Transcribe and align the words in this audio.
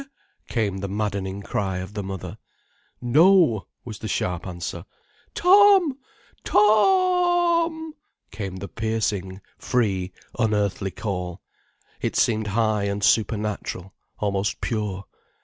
came 0.49 0.79
the 0.79 0.87
maddening 0.87 1.43
cry 1.43 1.77
of 1.77 1.93
the 1.93 2.01
mother. 2.01 2.39
"No," 3.03 3.67
was 3.85 3.99
the 3.99 4.07
sharp 4.07 4.47
answer. 4.47 4.83
"To—om—To—o—om!" 5.35 7.93
came 8.31 8.55
the 8.55 8.67
piercing, 8.67 9.41
free, 9.59 10.11
unearthly 10.39 10.89
call. 10.89 11.43
It 12.01 12.15
seemed 12.15 12.47
high 12.47 12.85
and 12.85 13.03
supernatural, 13.03 13.93
almost 14.17 14.59
pure. 14.59 15.05